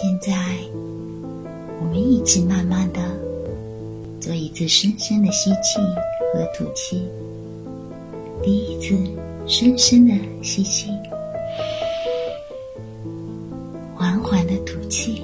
[0.00, 0.32] 现在，
[1.80, 3.00] 我们一起慢慢的
[4.20, 5.80] 做一次深深的吸气
[6.32, 7.02] 和吐气。
[8.40, 8.96] 第一次，
[9.48, 10.92] 深深的吸气，
[13.96, 15.20] 缓缓的吐气。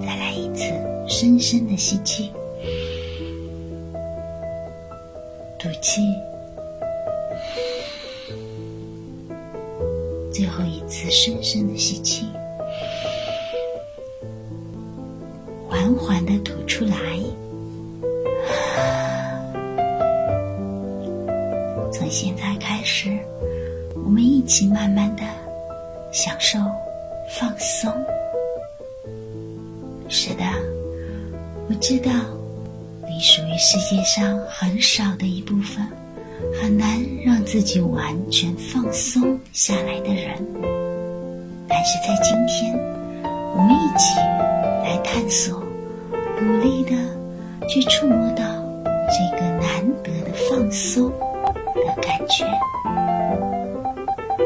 [0.00, 0.72] 再来一次，
[1.08, 2.30] 深深的吸气，
[5.58, 6.00] 吐气。
[11.18, 12.26] 深深的吸气，
[15.66, 16.94] 缓缓的吐出来。
[21.90, 23.18] 从现在开始，
[24.04, 25.22] 我们一起慢慢的
[26.12, 26.58] 享受
[27.40, 27.90] 放松。
[30.10, 30.44] 是的，
[31.70, 32.10] 我知道
[33.08, 35.82] 你属于世界上很少的一部分。
[36.60, 40.36] 很难让自己完全放松下来的人，
[41.76, 42.72] 但是在今天，
[43.22, 44.18] 我们一起
[44.82, 45.62] 来探索，
[46.40, 46.92] 努力的
[47.68, 48.42] 去触摸到
[49.10, 51.10] 这个难得的放松
[51.74, 52.46] 的感觉。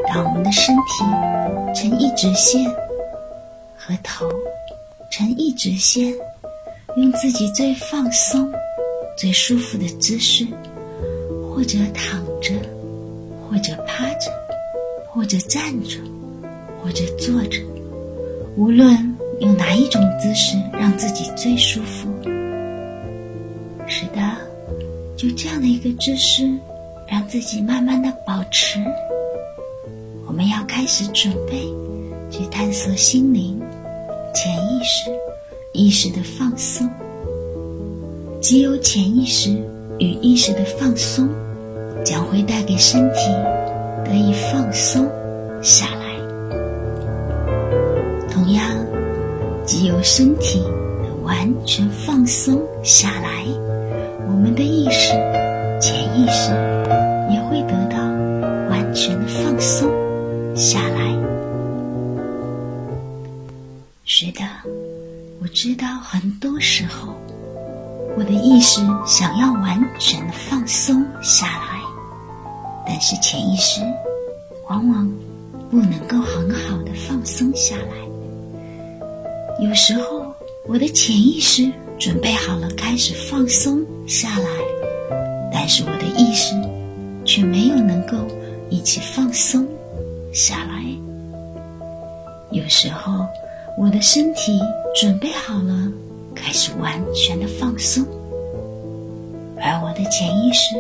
[0.09, 1.05] 当我们的身体
[1.73, 2.69] 呈一直线，
[3.77, 4.27] 和头
[5.09, 6.13] 呈一直线，
[6.97, 8.53] 用自己最放松、
[9.17, 10.45] 最舒服的姿势。
[11.55, 12.55] 或者躺着，
[13.49, 14.33] 或者趴着，
[15.13, 15.97] 或者站着，
[16.83, 17.59] 或者坐着，
[18.57, 18.97] 无论
[19.41, 22.09] 用哪一种姿势让自己最舒服。
[23.87, 24.21] 是的，
[25.17, 26.51] 就这样的一个姿势，
[27.09, 28.79] 让自己慢慢的保持。
[30.27, 31.65] 我们要开始准备
[32.31, 33.61] 去探索心灵、
[34.35, 35.11] 潜意识、
[35.73, 36.89] 意识的放松。
[38.41, 39.57] 只有潜意识。
[40.03, 41.29] 与意识的放松，
[42.03, 43.29] 将会带给身体
[44.03, 45.07] 得以放松
[45.61, 46.10] 下来。
[48.61, 48.77] 当，
[49.67, 50.63] 只有身体
[51.23, 53.47] 完全放松下来，
[54.29, 55.13] 我们的意识、
[55.81, 56.53] 潜意识
[57.33, 57.97] 也会得到
[58.69, 59.89] 完全的放松
[60.55, 61.17] 下来。
[64.05, 64.43] 是的，
[65.41, 67.15] 我知道很多时候。
[68.19, 71.81] 我的意识想要完全的放松下来，
[72.85, 73.81] 但是潜意识
[74.69, 75.11] 往往
[75.71, 78.10] 不能够很好的放松下来。
[79.61, 80.25] 有时候，
[80.67, 84.49] 我的潜意识准备好了开始放松下来，
[85.53, 86.55] 但是我的意识
[87.25, 88.17] 却没有能够
[88.71, 89.67] 一起放松
[90.33, 90.85] 下来。
[92.51, 93.27] 有时候，
[93.77, 94.59] 我的身体
[94.95, 95.93] 准备好了。
[96.33, 98.07] 开始完全的放松，
[99.57, 100.75] 而我的潜意识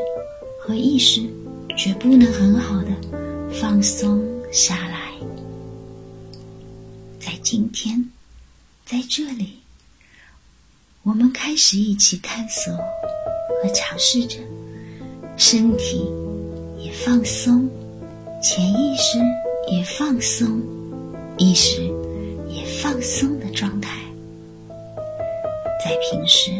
[0.61, 1.21] 和意识
[1.77, 2.89] 却不能很好的
[3.51, 5.11] 放松下来。
[7.19, 8.09] 在今天，
[8.91, 9.61] 在这里，
[11.05, 14.39] 我们开始一起探索和尝试着
[15.37, 16.05] 身体
[16.77, 17.71] 也放松，
[18.43, 19.17] 潜意识
[19.71, 20.61] 也放松，
[21.39, 21.83] 意识
[22.49, 23.97] 也放松的状态。
[25.85, 26.51] 在平时，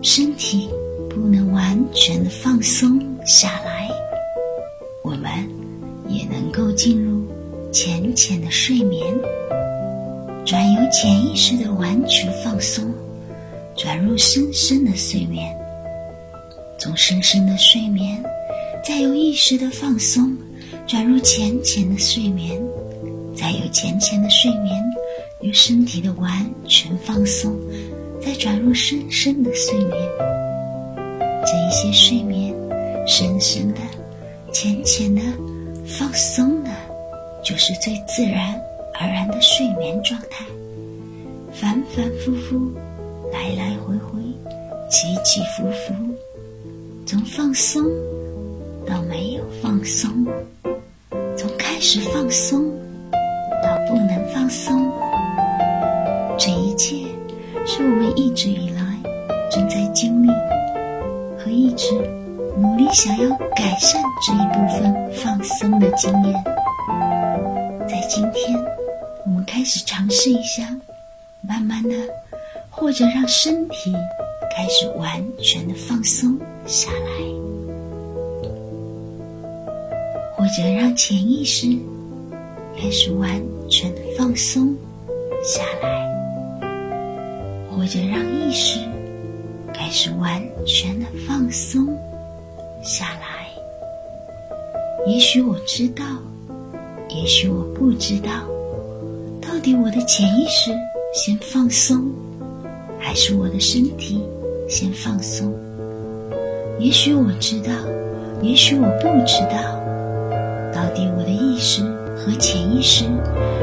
[0.00, 0.70] 身体
[1.10, 3.90] 不能完全的放松下来，
[5.04, 5.30] 我们
[6.08, 7.30] 也能够进入
[7.70, 9.14] 浅浅的睡眠，
[10.44, 12.92] 转由潜意识的完全放松，
[13.76, 15.56] 转入深深的睡眠，
[16.78, 18.22] 从深深的睡眠，
[18.84, 20.36] 再由意识的放松，
[20.86, 22.60] 转入浅浅的睡眠，
[23.36, 24.82] 再由浅浅的睡眠，
[25.40, 27.56] 由身体的完全放松。
[28.24, 29.90] 再转入深深的睡眠，
[31.44, 32.54] 这一些睡眠，
[33.04, 33.80] 深深的、
[34.52, 35.20] 浅浅的、
[35.84, 36.70] 放松的，
[37.44, 38.54] 就是最自然
[39.02, 40.44] 而然的睡眠状态。
[41.52, 42.70] 反反复复，
[43.32, 44.20] 来来回回，
[44.88, 45.94] 起起伏伏，
[47.04, 47.82] 从放松
[48.86, 50.08] 到没有放松，
[51.36, 52.70] 从开始放松
[53.62, 54.88] 到不能放松，
[56.38, 57.04] 这一切。
[57.64, 58.82] 是我们一直以来
[59.48, 60.28] 正在经历
[61.38, 61.94] 和一直
[62.56, 66.44] 努力想要改善这一部分放松的经验。
[67.88, 68.58] 在今天，
[69.24, 70.76] 我们开始尝试一下，
[71.40, 71.90] 慢慢的，
[72.70, 73.92] 或者让身体
[74.54, 77.10] 开始完全的放松下来，
[80.36, 81.66] 或者让潜意识
[82.76, 84.76] 开始完全的放松
[85.44, 86.02] 下来。
[87.74, 88.78] 或者让意识
[89.74, 91.86] 开始完全的放松
[92.82, 93.48] 下来。
[95.06, 96.04] 也许我知道，
[97.08, 98.30] 也许我不知道，
[99.52, 100.70] 到底我的潜意识
[101.12, 102.02] 先放松，
[102.98, 104.18] 还是我的身体
[104.66, 105.52] 先放松？
[106.78, 107.70] 也许我知道，
[108.40, 109.78] 也许我不知道，
[110.72, 111.82] 到底我的意识
[112.16, 113.04] 和潜意识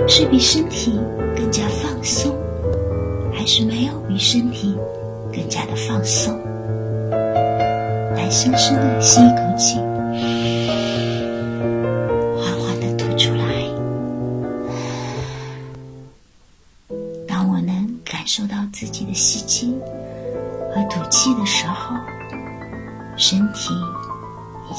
[0.07, 0.93] 是比身体
[1.35, 2.37] 更加放松，
[3.33, 4.75] 还是没有比身体
[5.33, 6.39] 更加的放松？
[8.15, 9.79] 来，深深的吸一口气。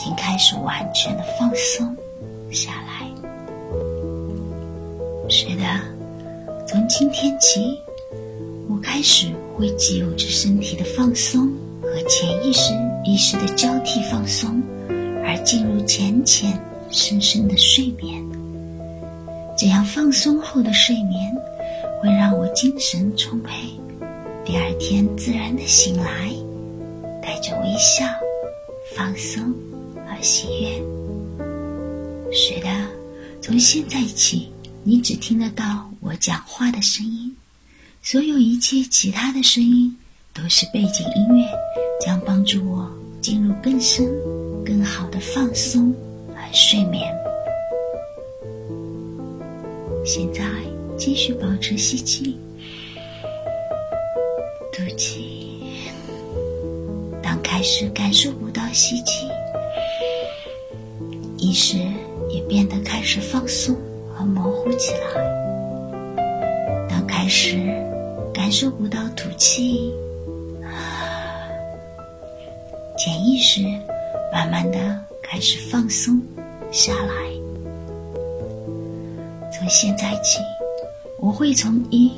[0.01, 1.95] 已经开始完全的放松
[2.51, 3.07] 下来。
[5.29, 5.63] 是的，
[6.67, 7.79] 从今天起，
[8.67, 11.53] 我开始会藉由着身体的放松
[11.83, 12.73] 和潜意识
[13.05, 14.63] 意识的交替放松，
[15.23, 16.59] 而进入浅浅
[16.91, 18.25] 深深的睡眠。
[19.55, 21.31] 这样放松后的睡眠。
[22.03, 23.53] 会让我精神充沛，
[24.43, 26.33] 第二天自然的醒来，
[27.21, 28.07] 带着微笑、
[28.97, 29.53] 放松
[30.11, 30.83] 和喜悦。
[32.33, 32.69] 是的，
[33.41, 34.51] 从现在起，
[34.83, 37.35] 你只听得到我讲话的声音，
[38.03, 39.97] 所有一切其他的声音
[40.35, 41.47] 都是背景音乐，
[42.05, 42.91] 将帮助我
[43.21, 44.05] 进入更深、
[44.65, 45.95] 更好的放松
[46.35, 47.09] 和睡眠。
[50.05, 50.45] 现在。
[50.99, 52.37] 继续保持吸气、
[54.71, 55.59] 吐气。
[57.23, 59.27] 当开始感受不到吸气，
[61.41, 61.79] 意识
[62.29, 63.75] 也变得开始放松
[64.15, 65.23] 和模糊起来。
[66.89, 67.57] 当开始
[68.33, 69.93] 感受不到吐气，
[72.99, 73.63] 潜意识
[74.33, 74.79] 慢慢的
[75.23, 76.21] 开始放松
[76.71, 77.31] 下来。
[79.51, 80.39] 从现在起。
[81.23, 82.11] 我会从一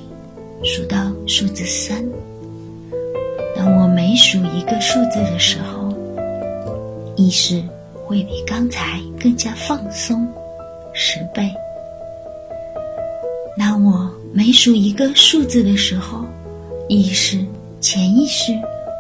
[0.63, 0.97] 数到
[1.27, 2.05] 数字三。
[3.57, 5.93] 当我每数一个数字的时候，
[7.17, 7.61] 意识
[8.13, 10.29] 会比刚才更加放松
[10.93, 11.51] 十倍。
[13.57, 16.23] 当我每数一个数字的时候，
[16.91, 17.39] 意识、
[17.81, 18.53] 潜意识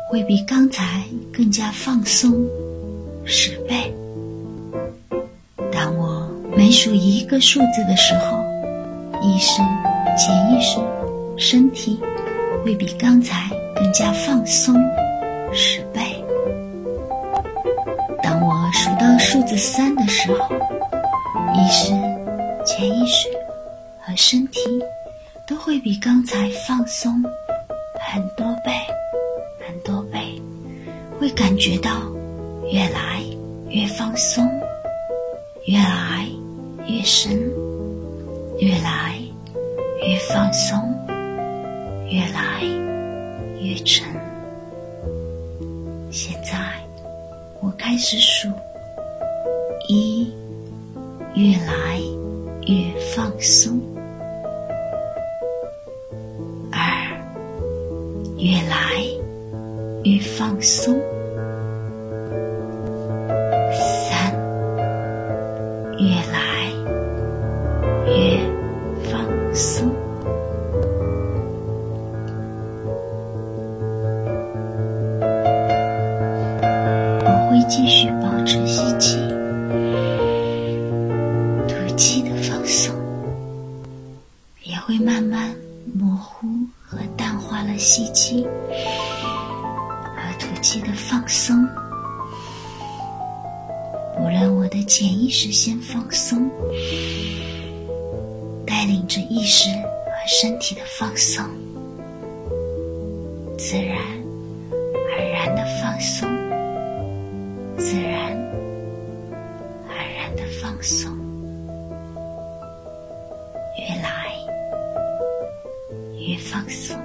[0.08, 2.32] 会比刚才更加放松
[3.26, 3.92] 十倍。
[5.70, 6.26] 当我
[6.56, 8.42] 每数一个数字的时候，
[9.20, 9.60] 意识。
[10.16, 10.78] 潜意识、
[11.38, 11.98] 身体
[12.64, 14.74] 会比刚才更加放松
[15.52, 16.21] 十倍。
[19.02, 20.48] 到数字三的时候，
[21.56, 21.90] 意识、
[22.64, 23.28] 潜意识
[23.98, 24.60] 和身体
[25.44, 27.20] 都会比刚才放松
[27.98, 28.70] 很多倍、
[29.66, 30.40] 很多倍，
[31.18, 31.90] 会感觉到
[32.72, 33.20] 越来
[33.70, 34.48] 越放松，
[35.66, 36.24] 越来
[36.86, 37.32] 越深，
[38.60, 39.18] 越来。
[40.04, 40.76] 越放松，
[42.10, 42.60] 越来
[43.60, 44.04] 越沉。
[46.10, 46.58] 现在，
[47.60, 48.48] 我开始数，
[49.94, 50.26] 一，
[51.34, 52.00] 越来
[52.66, 53.78] 越放松；
[56.70, 56.80] 二，
[58.38, 59.04] 越来
[60.04, 60.98] 越放松。
[90.52, 91.56] 和吐气的放松。
[94.18, 96.50] 无论我的潜意识先放松，
[98.66, 101.44] 带领着意识和身体的放松，
[103.58, 103.96] 自然
[105.16, 106.28] 而然的放松。
[107.78, 108.36] 自然
[109.88, 111.10] 而然的放松，
[113.78, 114.34] 越来
[116.18, 116.96] 越放松。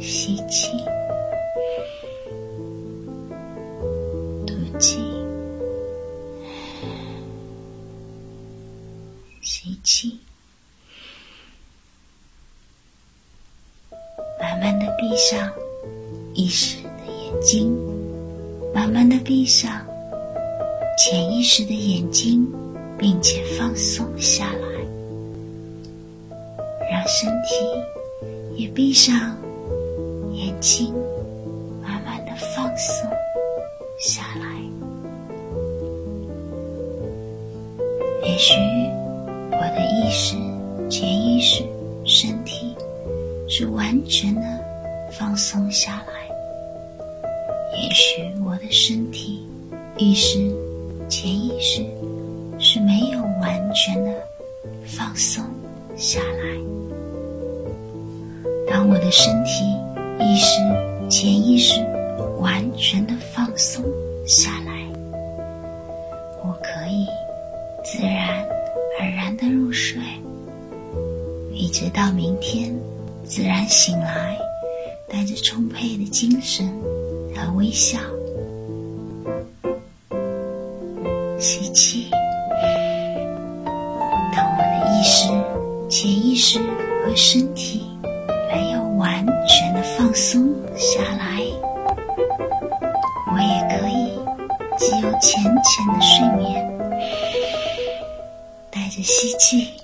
[0.00, 0.68] 吸气，
[18.78, 19.84] 慢慢的闭上
[20.96, 22.46] 潜意识的眼睛，
[22.96, 24.68] 并且放松下来，
[26.88, 27.56] 让身体
[28.54, 29.36] 也闭上
[30.32, 30.94] 眼睛，
[31.82, 33.10] 慢慢的放松
[33.98, 34.46] 下来。
[38.22, 38.54] 也许
[39.50, 40.36] 我的意识、
[40.88, 41.64] 潜意识、
[42.04, 42.72] 身体
[43.48, 44.42] 是完全的
[45.10, 46.17] 放松下来；
[47.80, 49.40] 也许我的身体、
[49.96, 50.38] 意识、
[51.08, 51.82] 潜意识
[52.58, 54.12] 是没有完全的
[54.84, 55.44] 放松
[55.96, 56.58] 下来。
[58.68, 59.64] 当我的身体、
[60.18, 60.60] 意识、
[61.08, 61.80] 潜意识
[62.40, 63.84] 完全的放松
[64.26, 64.72] 下来，
[66.44, 67.06] 我可以
[67.84, 68.44] 自然
[69.00, 70.02] 而然的入睡，
[71.52, 72.76] 一直到明天
[73.24, 74.36] 自然醒来，
[75.08, 76.68] 带着充沛的精神
[77.38, 77.98] 和微笑。
[81.38, 82.10] 吸气，
[84.34, 85.28] 当我的意识、
[85.88, 86.58] 潜意识
[87.04, 87.86] 和身体
[88.52, 91.40] 没有完全的放松下来，
[93.32, 94.18] 我也可以
[94.76, 96.68] 既有浅浅的睡眠，
[98.68, 99.77] 带着吸气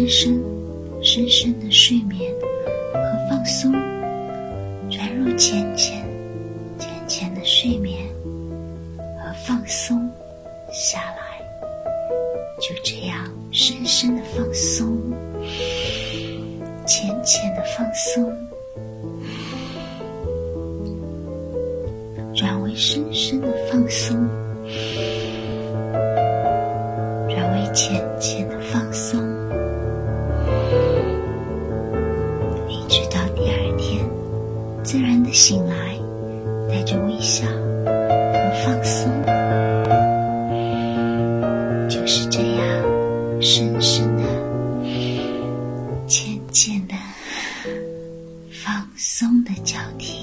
[0.00, 0.42] 深深、
[1.02, 2.32] 深深的睡眠
[2.94, 3.70] 和放松，
[4.88, 6.02] 转入浅浅、
[6.78, 8.08] 浅浅的睡眠
[8.96, 10.10] 和放松
[10.72, 11.42] 下来，
[12.62, 15.12] 就这样深深的放松、
[16.86, 18.34] 浅浅的放松，
[22.34, 24.16] 转为深深的放松，
[35.42, 35.96] 醒来
[36.68, 37.46] 带着微笑
[37.86, 39.10] 和放松。
[41.88, 44.22] 就是这样深深的
[46.06, 46.94] 浅浅的
[48.50, 50.19] 放松的交替。